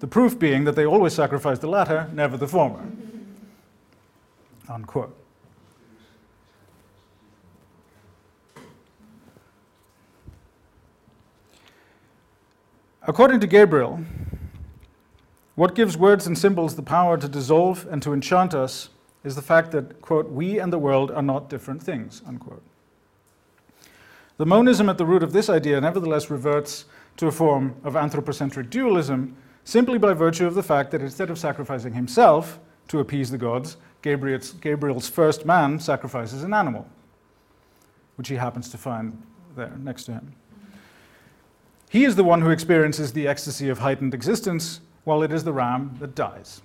[0.00, 2.86] the proof being that they always sacrifice the latter, never the former.
[4.68, 5.14] Unquote.
[13.08, 14.04] According to Gabriel,
[15.54, 18.90] what gives words and symbols the power to dissolve and to enchant us
[19.24, 22.62] is the fact that, quote, we and the world are not different things, unquote.
[24.36, 26.84] The monism at the root of this idea nevertheless reverts
[27.16, 29.34] to a form of anthropocentric dualism
[29.64, 33.78] simply by virtue of the fact that instead of sacrificing himself to appease the gods,
[34.02, 36.86] Gabriel's, Gabriel's first man sacrifices an animal,
[38.16, 39.22] which he happens to find
[39.56, 40.34] there next to him.
[41.90, 45.52] He is the one who experiences the ecstasy of heightened existence while it is the
[45.52, 46.60] ram that dies.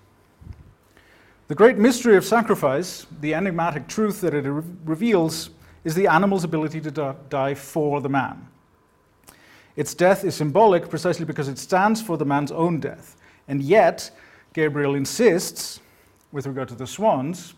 [1.48, 5.50] The great mystery of sacrifice, the enigmatic truth that it re- reveals,
[5.84, 8.48] is the animal's ability to die for the man.
[9.76, 13.16] Its death is symbolic precisely because it stands for the man's own death.
[13.48, 14.12] And yet,
[14.54, 15.80] Gabriel insists,
[16.32, 17.54] with regard to the swans,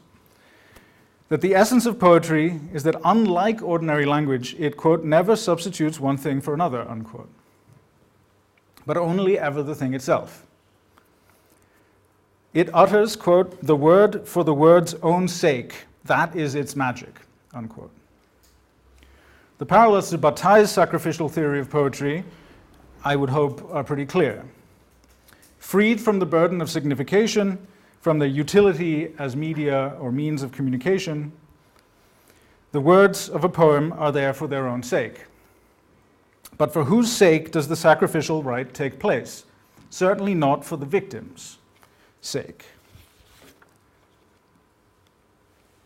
[1.29, 6.17] that the essence of poetry is that unlike ordinary language, it, quote, never substitutes one
[6.17, 7.29] thing for another, unquote,
[8.85, 10.45] but only ever the thing itself.
[12.53, 15.85] It utters, quote, the word for the word's own sake.
[16.05, 17.19] That is its magic,
[17.53, 17.91] unquote.
[19.57, 22.23] The parallels to Bataille's sacrificial theory of poetry,
[23.03, 24.45] I would hope, are pretty clear.
[25.59, 27.57] Freed from the burden of signification,
[27.99, 31.31] from their utility as media or means of communication,
[32.71, 35.25] the words of a poem are there for their own sake.
[36.57, 39.45] But for whose sake does the sacrificial rite take place?
[39.89, 41.57] Certainly not for the victim's
[42.21, 42.65] sake,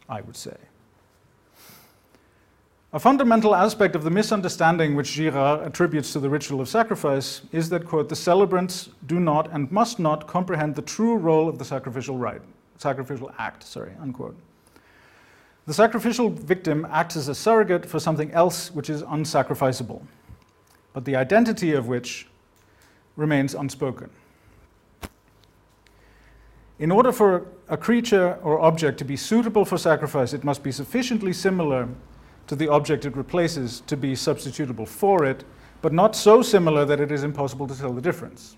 [0.08, 0.56] I would say.
[2.92, 7.70] A fundamental aspect of the misunderstanding which Girard attributes to the ritual of sacrifice is
[7.70, 11.66] that, quote, the celebrants do not and must not comprehend the true role of the
[11.66, 12.42] sacrificial rite,
[12.78, 14.36] sacrificial act, sorry, unquote.
[15.68, 20.02] The sacrificial victim acts as a surrogate for something else which is unsacrificable,
[21.00, 22.28] but the identity of which
[23.16, 24.10] remains unspoken.
[26.78, 30.74] In order for a creature or object to be suitable for sacrifice, it must be
[30.74, 31.88] sufficiently similar
[32.48, 35.46] to the object it replaces to be substitutable for it,
[35.82, 38.58] but not so similar that it is impossible to tell the difference.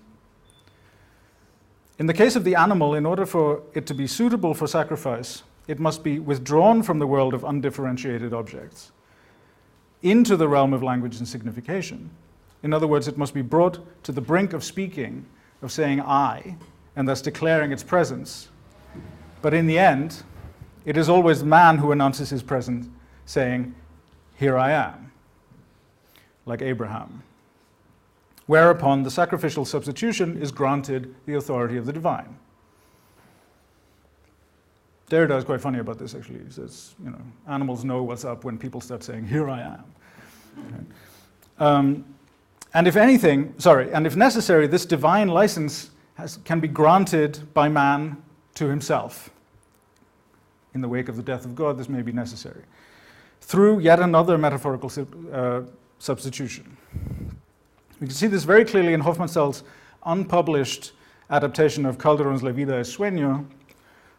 [2.00, 5.44] In the case of the animal, in order for it to be suitable for sacrifice,
[5.68, 8.90] it must be withdrawn from the world of undifferentiated objects
[10.02, 12.10] into the realm of language and signification.
[12.62, 15.26] In other words, it must be brought to the brink of speaking,
[15.62, 16.56] of saying I,
[16.96, 18.48] and thus declaring its presence.
[19.40, 20.22] But in the end,
[20.84, 22.88] it is always man who announces his presence,
[23.26, 23.74] saying,
[24.36, 25.12] here I am,
[26.46, 27.22] like Abraham.
[28.46, 32.36] Whereupon the sacrificial substitution is granted the authority of the divine.
[35.08, 36.40] Derrida is quite funny about this, actually.
[36.44, 39.84] He says, you know, animals know what's up when people start saying, Here I am.
[41.58, 42.04] Um,
[42.74, 47.68] and if anything, sorry, and if necessary, this divine license has, can be granted by
[47.68, 48.22] man
[48.54, 49.30] to himself.
[50.74, 52.62] In the wake of the death of God, this may be necessary
[53.42, 54.90] through yet another metaphorical
[55.32, 55.62] uh,
[55.98, 56.76] substitution.
[58.00, 59.64] We can see this very clearly in Hofmannsthal's
[60.06, 60.92] unpublished
[61.28, 63.44] adaptation of Calderon's La Vida es Sueño,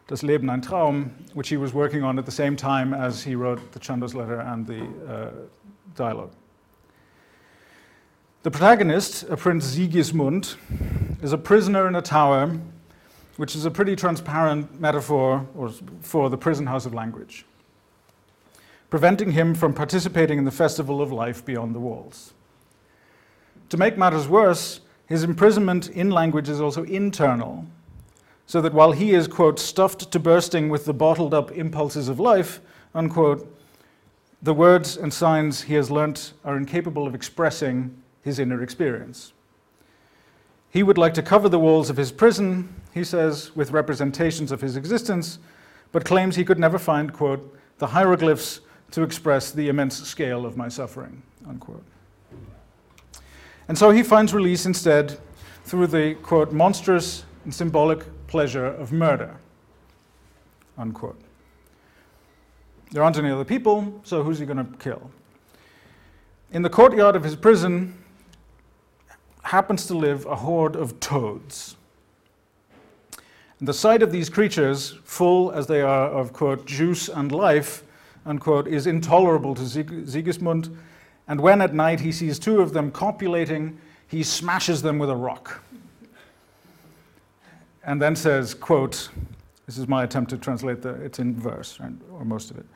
[0.06, 3.34] Das Leben ein Traum, which he was working on at the same time as he
[3.34, 5.30] wrote the Chandos letter and the uh,
[5.96, 6.32] dialogue.
[8.44, 10.56] The protagonist, a Prince Sigismund,
[11.22, 12.60] is a prisoner in a tower,
[13.38, 15.46] which is a pretty transparent metaphor
[16.02, 17.46] for the prison house of language
[18.90, 22.34] preventing him from participating in the festival of life beyond the walls.
[23.70, 27.64] To make matters worse, his imprisonment in language is also internal,
[28.46, 32.20] so that while he is, quote, stuffed to bursting with the bottled up impulses of
[32.20, 32.60] life,
[32.94, 33.50] unquote,
[34.42, 39.32] the words and signs he has learnt are incapable of expressing his inner experience.
[40.70, 44.60] He would like to cover the walls of his prison, he says, with representations of
[44.60, 45.38] his existence,
[45.92, 48.60] but claims he could never find, quote, the hieroglyphs
[48.90, 51.22] to express the immense scale of my suffering.
[51.46, 51.84] Unquote.
[53.68, 55.18] And so he finds release instead
[55.64, 59.36] through the, quote, monstrous and symbolic pleasure of murder.
[60.76, 61.20] Unquote.
[62.90, 65.10] There aren't any other people, so who's he going to kill?
[66.52, 68.03] In the courtyard of his prison
[69.44, 71.76] happens to live a horde of toads.
[73.58, 77.84] And the sight of these creatures, full as they are of, quote, juice and life,
[78.26, 80.76] unquote, is intolerable to Sigismund.
[81.28, 83.78] And when at night he sees two of them copulating,
[84.08, 85.62] he smashes them with a rock.
[87.84, 89.10] And then says, quote,
[89.66, 92.66] this is my attempt to translate the, it's in verse, right, or most of it.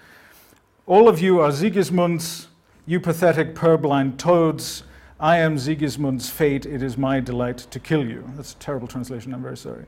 [0.86, 2.48] All of you are Sigismund's,
[2.86, 4.84] you pathetic purblind toads.
[5.20, 8.24] I am Sigismund's fate, it is my delight to kill you.
[8.36, 9.84] That's a terrible translation, I'm very sorry.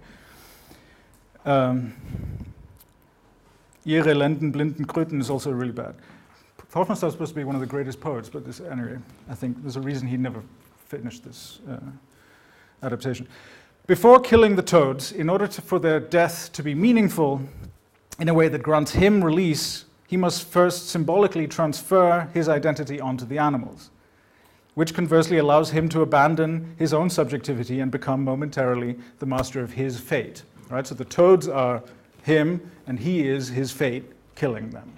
[1.44, 1.94] Um,
[3.84, 5.94] Ihre Lenden, Blinden, Kröten is also really bad.
[6.72, 9.62] Hofmannsthal is supposed to be one of the greatest poets, but this, anyway, I think
[9.62, 10.42] there's a reason he never
[10.86, 11.78] finished this uh,
[12.82, 13.28] adaptation.
[13.86, 17.40] Before killing the toads, in order to, for their death to be meaningful
[18.18, 23.24] in a way that grants him release, he must first symbolically transfer his identity onto
[23.24, 23.90] the animals,
[24.74, 29.72] which conversely allows him to abandon his own subjectivity and become momentarily the master of
[29.72, 30.42] his fate.
[30.68, 30.86] Right?
[30.86, 31.82] So the toads are
[32.22, 34.04] him, and he is his fate
[34.36, 34.92] killing them.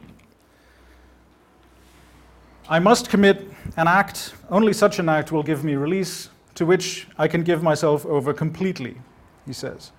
[2.68, 7.08] I must commit an act, only such an act will give me release, to which
[7.18, 8.96] I can give myself over completely,
[9.46, 9.90] he says,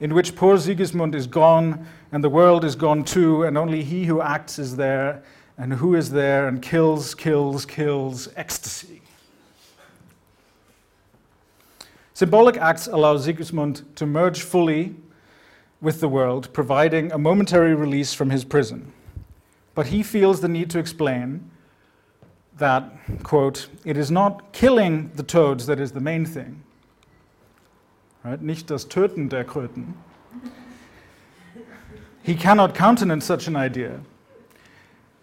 [0.00, 4.04] in which poor Sigismund is gone, and the world is gone too, and only he
[4.04, 5.22] who acts is there,
[5.58, 9.02] and who is there and kills, kills, kills, ecstasy.
[12.14, 14.94] Symbolic acts allow Sigismund to merge fully
[15.80, 18.92] with the world, providing a momentary release from his prison.
[19.74, 21.50] But he feels the need to explain
[22.56, 22.90] that,
[23.22, 26.62] quote, it is not killing the toads that is the main thing.
[28.24, 28.42] Right?
[28.42, 29.94] Nicht das Töten der Kröten.
[32.22, 34.00] He cannot countenance such an idea.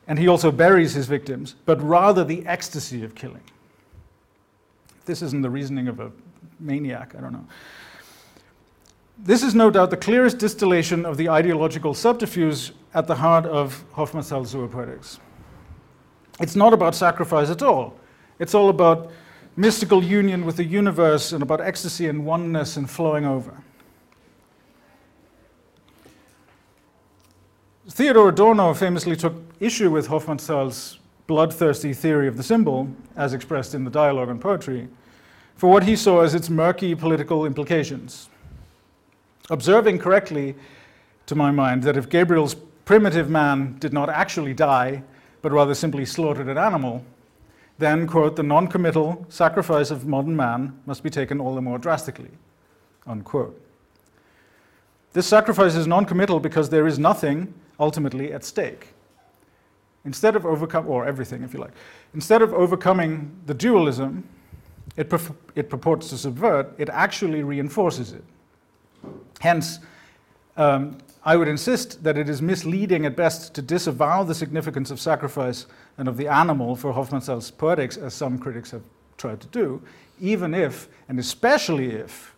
[0.08, 3.42] And he also buries his victims, but rather the ecstasy of killing.
[5.06, 6.12] This isn't the reasoning of a
[6.60, 7.46] maniac, I don't know.
[9.18, 13.86] This is no doubt the clearest distillation of the ideological subterfuge at the heart of
[13.94, 15.20] Hofmannsthal's zoopoetics.
[16.40, 17.98] It's not about sacrifice at all.
[18.40, 19.12] It's all about
[19.56, 23.54] mystical union with the universe and about ecstasy and oneness and flowing over.
[27.88, 33.84] Theodor Adorno famously took issue with Hofmannsthal's bloodthirsty theory of the symbol, as expressed in
[33.84, 34.88] the dialogue on poetry,
[35.56, 38.28] for what he saw as its murky political implications.
[39.52, 40.56] Observing correctly,
[41.28, 42.56] to my mind, that if Gabriel's
[42.86, 45.04] primitive man did not actually die,
[45.44, 47.06] but rather simply slaughtered an animal,
[47.78, 51.78] then, quote, the non committal sacrifice of modern man must be taken all the more
[51.78, 52.32] drastically,
[53.06, 53.62] unquote.
[55.14, 58.94] This sacrifice is non committal because there is nothing ultimately at stake.
[60.06, 61.74] Instead of overcome, or everything if you like,
[62.14, 64.24] instead of overcoming the dualism
[64.98, 65.12] it,
[65.56, 68.24] it purports to subvert, it actually reinforces it.
[69.40, 69.80] Hence,
[70.58, 75.00] um, I would insist that it is misleading at best to disavow the significance of
[75.00, 75.66] sacrifice
[75.98, 78.84] and of the animal for Hofmannsthal's poetics, as some critics have
[79.18, 79.82] tried to do,
[80.22, 82.36] even if, and especially if,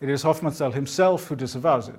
[0.00, 1.98] it is Hofmannsthal himself who disavows it.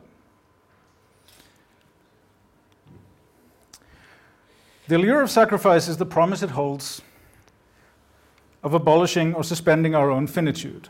[4.87, 7.01] The allure of sacrifice is the promise it holds
[8.63, 10.87] of abolishing or suspending our own finitude.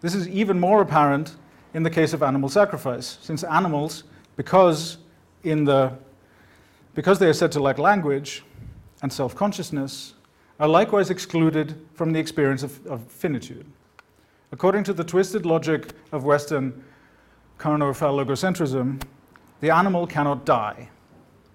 [0.00, 1.34] This is even more apparent
[1.72, 4.04] in the case of animal sacrifice, since animals,
[4.36, 4.98] because,
[5.42, 5.92] in the,
[6.94, 8.44] because they are said to lack language
[9.02, 10.14] and self consciousness,
[10.60, 13.66] are likewise excluded from the experience of, of, finitude.
[14.52, 16.84] According to the twisted logic of Western
[17.58, 19.02] carnal logocentrism,
[19.60, 20.90] the animal cannot die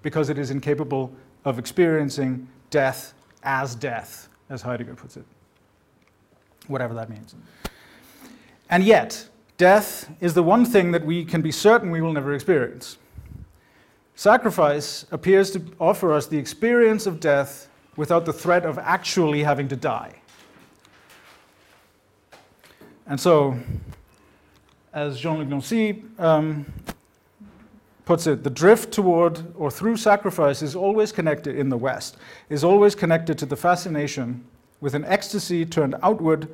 [0.01, 1.13] because it is incapable
[1.45, 3.13] of experiencing death
[3.43, 5.25] as death, as Heidegger puts it,
[6.67, 7.35] whatever that means.
[8.69, 9.29] And yet,
[9.59, 12.97] Death is the one thing that we can be certain we will never experience.
[14.15, 17.67] Sacrifice appears to offer us the experience of death
[17.97, 20.15] without the threat of actually having to die.
[23.05, 23.59] And so,
[24.93, 26.65] as Jean Luc Nancy um,
[28.09, 32.17] puts it, the drift toward or through sacrifice is always connected in the West,
[32.49, 34.43] is always connected to the fascination
[34.81, 36.47] with an ecstasy turned outward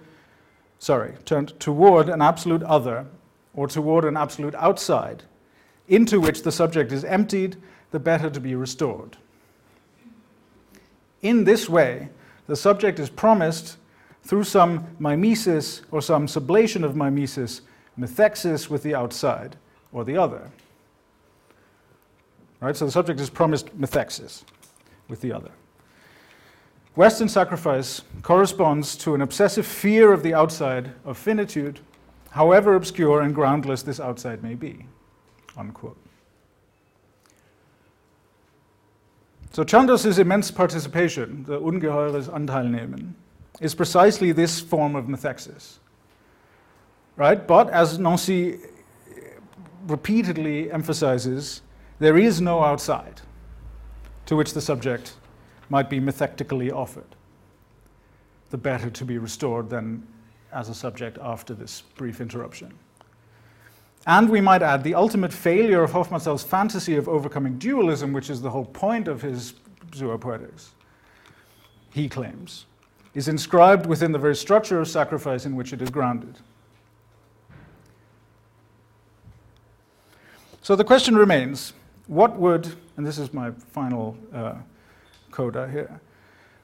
[0.80, 3.06] sorry, turned toward an absolute other
[3.53, 5.24] or toward an absolute outside,
[5.88, 7.56] into which the subject is emptied,
[7.91, 9.16] the better to be restored.
[11.22, 12.10] In this way,
[12.47, 13.78] the subject is promised
[14.24, 17.62] through some mimesis or some sublation of mimesis,
[17.97, 19.56] methexis with the outside
[19.93, 20.51] or the other.
[22.66, 22.76] Right?
[22.76, 24.43] So the subject is promised methexis
[25.07, 25.51] with the other.
[26.95, 31.80] Western sacrifice corresponds to an obsessive fear of the outside of finitude,
[32.32, 34.88] however obscure and groundless this outside may be.
[35.55, 35.95] Unquote.
[39.51, 43.13] So Chandos' immense participation, the ungeheures Anteilnehmen,
[43.61, 45.78] is precisely this form of methexis.
[47.16, 47.45] Right?
[47.45, 48.57] But as Nancy
[49.86, 51.61] repeatedly emphasizes,
[52.00, 53.22] there is no outside
[54.26, 55.14] to which the subject
[55.70, 57.16] might be methectically offered.
[58.50, 60.06] The better to be restored than
[60.52, 62.74] as a subject after this brief interruption.
[64.08, 68.41] And we might add the ultimate failure of Hofmannsthal's fantasy of overcoming dualism, which is
[68.41, 69.56] the whole point of his
[69.91, 70.70] zoopoetics,
[71.91, 72.66] he claims,
[73.16, 76.38] is inscribed within the very structure of sacrifice in which it is grounded.
[80.62, 81.74] So the question remains
[82.08, 84.56] what would, and this is my final uh,
[85.32, 85.99] coda here.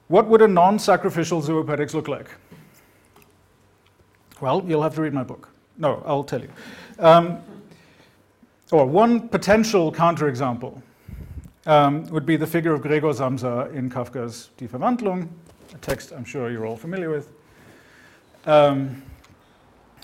[0.08, 2.30] What would a non sacrificial zoopoetics look like?
[4.40, 5.48] Well, you'll have to read my book.
[5.78, 6.50] No, I'll tell you.
[6.98, 7.38] Um,
[8.70, 10.80] or one potential counterexample
[11.66, 15.28] um, would be the figure of Gregor Samsa in Kafka's Die Verwandlung,
[15.74, 17.32] a text I'm sure you're all familiar with.
[18.46, 19.02] Um,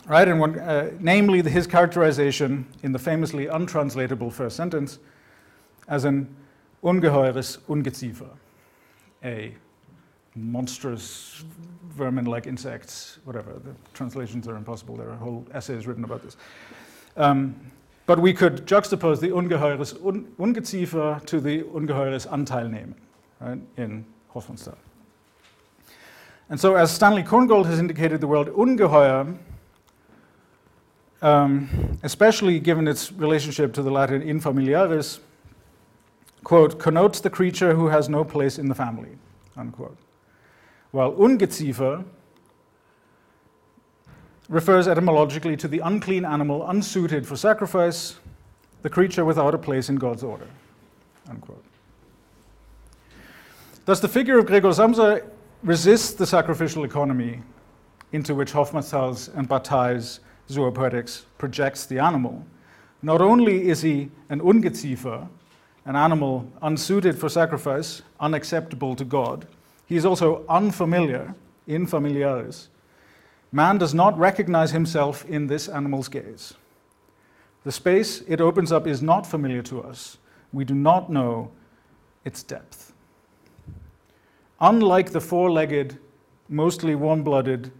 [0.06, 4.98] right, and one, uh, namely the, his characterization in the famously untranslatable first sentence
[5.88, 6.34] as an
[6.82, 8.30] ungeheures Ungeziefer,
[9.24, 9.54] a
[10.34, 11.44] monstrous
[11.90, 13.54] vermin-like insects, whatever.
[13.54, 14.96] The translations are impossible.
[14.96, 16.36] There are whole essays written about this.
[17.16, 17.56] Um,
[18.06, 22.94] but we could juxtapose the ungeheures Un Ungeziefer to the ungeheures Anteilnehmen
[23.40, 24.76] right, in Hofmannsthal.
[26.50, 29.36] And so, as Stanley Corngold has indicated, the word ungeheuer,
[31.20, 35.20] um, especially given its relationship to the Latin in familiaris,
[36.44, 39.18] quote, connotes the creature who has no place in the family,
[39.56, 39.96] unquote.
[40.90, 42.04] While ungeziefer
[44.48, 48.16] refers etymologically to the unclean animal unsuited for sacrifice,
[48.82, 50.46] the creature without a place in God's order.
[51.28, 51.64] Unquote.
[53.84, 55.22] Thus, the figure of Gregor Samsa
[55.62, 57.42] resists the sacrificial economy
[58.12, 62.46] into which Hofmannsthal's and Bataille's zoopoetics projects the animal.
[63.02, 65.28] Not only is he an ungeziefer,
[65.84, 69.46] an animal unsuited for sacrifice, unacceptable to God,
[69.86, 71.34] he is also unfamiliar,
[71.66, 72.68] in familiaris,
[73.50, 76.54] Man does not recognize himself in this animal's gaze.
[77.64, 80.18] The space it opens up is not familiar to us.
[80.52, 81.50] We do not know
[82.24, 82.92] its depth.
[84.60, 85.98] Unlike the four legged,
[86.48, 87.72] mostly warm blooded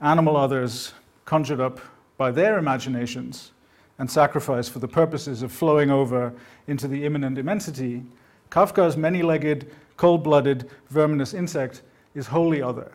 [0.00, 0.92] animal others
[1.24, 1.80] conjured up
[2.18, 3.52] by their imaginations
[3.98, 6.32] and sacrifice for the purposes of flowing over
[6.66, 8.02] into the immanent immensity,
[8.50, 11.82] Kafka's many legged, cold blooded, verminous insect
[12.14, 12.92] is wholly other.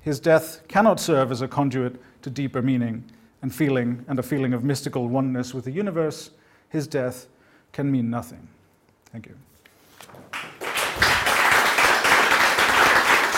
[0.00, 3.04] His death cannot serve as a conduit to deeper meaning
[3.42, 6.30] and feeling and a feeling of mystical oneness with the universe.
[6.68, 7.26] His death
[7.72, 8.48] can mean nothing.
[9.12, 9.36] Thank you.